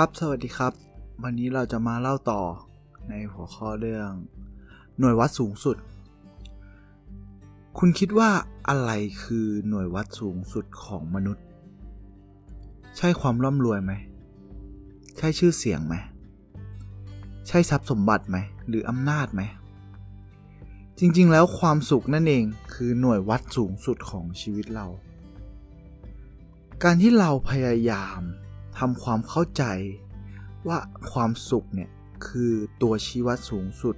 [0.00, 0.72] ครับ สวัสดีครับ
[1.22, 2.42] วันนี้เราจะมาเล่าต่อ
[3.08, 4.10] ในหัวข้อเรื่อง
[4.98, 5.76] หน่วยวัดสูงสุด
[7.78, 8.30] คุณคิดว่า
[8.68, 8.90] อะไร
[9.22, 11.44] คือหน่วยวัดสูงสุดของมนุษย์
[12.96, 13.92] ใช่ความร่ำรวยไหม
[15.16, 15.94] ใช่ชื่อเสียงไหม
[17.48, 18.36] ใช่ทรัพย์สมบัติไหม
[18.68, 19.42] หรืออำนาจไหม
[20.98, 22.44] จริงๆ แล้วความสุขนั่นเอง
[22.74, 24.86] คือหน่วยวัดสูงสุดของชีวิตเรา
[26.82, 28.22] การที่เราพยายาม
[28.78, 29.64] ทำความเข้าใจ
[30.68, 30.78] ว่า
[31.10, 31.90] ความสุขเนี่ย
[32.26, 33.96] คือตัวชี้วัดสูงสุด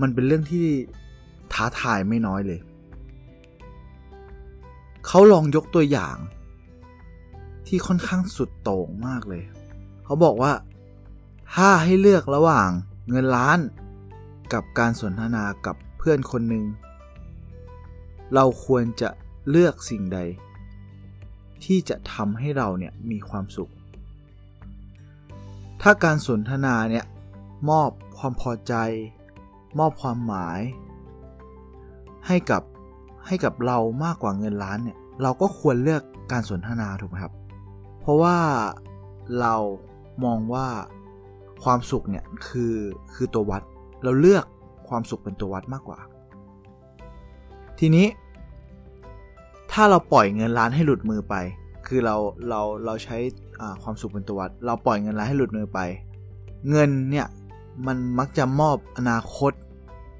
[0.00, 0.66] มันเป็นเรื่องที่
[1.52, 2.60] ท้าทายไม่น้อยเลย
[5.06, 6.16] เขาลองยกตัวอย่าง
[7.66, 9.42] ที่ค่อนข้างสุดโต่งมากเลย
[10.04, 10.52] เขาบอกว่า
[11.54, 12.70] ถ้าให้เลือกระหว่าง
[13.08, 13.58] เงินล้าน
[14.52, 16.64] กับการสนทนากับเพื่อนคนหนึ่ง
[18.34, 19.10] เราควรจะ
[19.50, 20.18] เลือกสิ่งใด
[21.64, 23.72] ที่จะทำให้เราเนี่ยมีความสุข
[25.82, 27.04] ถ้าการสนทนาเนี่ย
[27.70, 28.74] มอบความพอใจ
[29.78, 30.60] มอบความหมาย
[32.26, 32.62] ให้กับ
[33.26, 37.34] ให้กับเรามากกว่าเงินล้านเนี่ยเราก็ควรเลือกการสนทนาถูกไหมครับ
[38.00, 38.36] เพราะว่า
[39.40, 39.54] เรา
[40.24, 40.66] มองว่า
[41.64, 42.76] ความสุขเนี่ยคือ
[43.14, 43.62] คือตัววัด
[44.04, 44.44] เราเลือก
[44.88, 45.98] ความสุขเป็นตัววัดมากกว่า
[47.78, 48.06] ทีนี้
[49.72, 51.34] ถ้าเราปล่อยเงินล้านให้หลุดมือไป
[51.94, 52.16] คือเรา
[52.48, 53.16] เราเราใช้
[53.82, 55.80] ความสุขเป็นตัววัด เราปล่อยเงินล้านให้หลุดมือไป
[56.70, 57.26] เงินเนี่ย
[57.86, 59.52] มันมักจะมอบอนาคต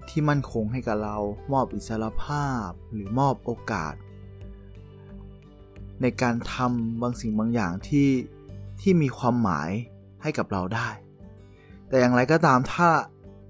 [0.09, 1.17] ที่มั่นคงให้กับเรา
[1.53, 3.95] มอบอิสรภาพหรือมอบโอกาส
[6.03, 8.09] ในการทำบางสิ่งบางอย่างที่
[8.81, 9.71] ที่มีความหมาย
[10.23, 10.89] ให้กับเราได้
[11.89, 12.89] แต่อย่างไรก็ตามถ้า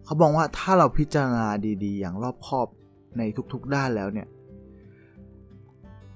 [0.04, 1.48] เขาบอกว่าถ้าเราพิจารณา
[1.84, 2.66] ดี ๆ อย่างรอบคอบ
[3.18, 4.28] ในทุกๆด้านแล้วเนี่ย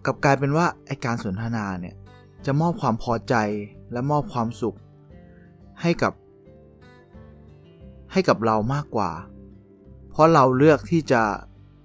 [0.07, 1.95] กลับกลายเป็นว่าไอการสนทนาเนี่ย
[2.47, 3.35] จะมอบความพอใจ
[3.93, 4.77] และมอบความสุข
[5.81, 6.13] ให้กับ
[8.13, 9.11] ให้กับเรามากกว่า
[10.11, 11.23] เพราะเราเลือกที่จะ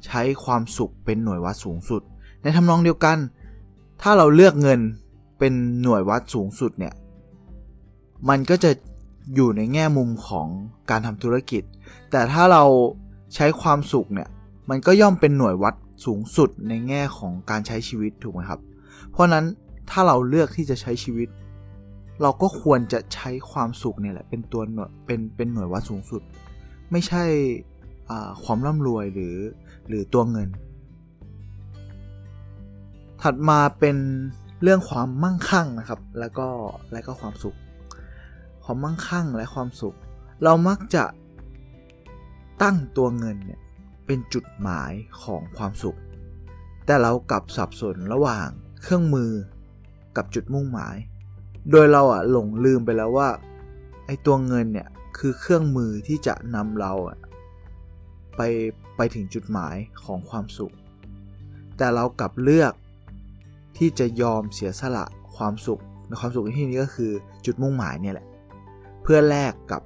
[0.05, 2.01] ใช้ความสุขเป็นหน่วยวัดสูงสุด
[2.41, 3.17] ในทำนองเดียวกัน
[4.01, 4.79] ถ้าเราเลือกเงิน
[5.39, 6.93] เป็นหน่วยวัดสูงสุดเนี่ย
[8.29, 8.71] มันก็จะ
[9.35, 10.47] อยู่ในแง่มุมของ
[10.89, 11.63] การทำธุรกิจ
[12.11, 12.63] แต่ถ้าเรา
[13.35, 14.29] ใช้ความสุขเนี่ย
[14.69, 15.73] มันก็ย่อมเป็นหน่วยวัด
[16.05, 18.61] สูงสุดในแง่ของการใช้ชีวิตถูกไหมครับ
[19.11, 19.45] เพราะนั้น
[19.89, 21.29] ถ้าเราเลือกที่จะใช้ชีวิต
[22.21, 26.21] เราก็ควรจะใช้ความสุขเนี่ยแหละเป็นตัวหน่วยเป็นเป็นหน่วยวัดสูงสุด
[26.91, 27.23] ไม่ใช่
[28.43, 29.35] ความร่ำรวยหรือ
[29.87, 30.49] หรือตัวเงิน
[33.21, 33.97] ถัดมาเป็น
[34.63, 36.47] เรื่องความมั่งคั่งนะครับ แล้วก็
[36.91, 37.57] และก็ความสุข
[38.63, 39.95] ความมั่งคั่งและความสุข
[40.43, 41.03] เรามักจะ
[42.61, 43.61] ตั้งตัวเงินเนี่ย
[44.13, 45.99] เป็นจุดหมายของความสุข
[46.85, 48.47] แต่เรากลับสับสนระหว่าง
[48.81, 49.31] เครื่องมือ
[50.17, 50.95] กับจุดมุ่งหมาย
[51.71, 53.29] โดยเราอะหลงลืมไปแล้วว่า
[54.05, 56.93] ไอ้ตัวเงินเนี่ยคือเครื่องมือที่จะนำเรา
[58.35, 58.41] ไป
[58.97, 60.73] ไปถึงจุดหมายของความสุข
[61.77, 62.73] แต่เรากลับเลือก
[63.77, 65.05] ที่จะยอมเสียสละ
[65.35, 67.11] ความสุขในความสุขในที่นี้ก็คือ
[67.45, 68.27] จุดมุ่งหมายเนี่ยแหละ
[69.03, 69.81] เพื่อแลกกับ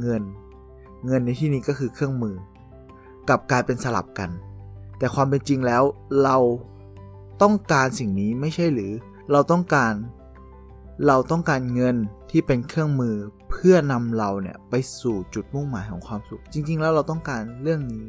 [0.00, 0.22] เงิน
[1.06, 2.36] เงินในที่นี้ก็คือเครื่องมือ
[3.28, 4.30] กับกลายเป็นสลับกัน
[4.98, 5.82] แต่ความเป็นจริงแล้ว
[6.22, 6.36] เรา
[7.42, 8.92] ต้องการสิ่งนี้ไม่ใช่หรือ
[9.32, 9.92] เราต้องการ
[11.06, 11.96] เราต้องการเงิน
[12.30, 13.16] ที่เป็นเครื่องมือ
[13.50, 18.06] เพื่อนำเราเนี่ยไปสู่จุดมุ่งหมายของความสุข จริง ๆ แล้วเราต้องการเรื่องนี้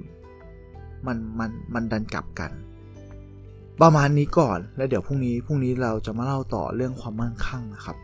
[1.06, 2.52] มันมันมันดันกลับกัน
[3.82, 7.98] ประมาณนี้ก่อนแล้วเดี๋ยวพรุ่งนี้พรุ่งนี้เราจะมาเล่าต่อเรื่องความมั่งคั่งนะครับ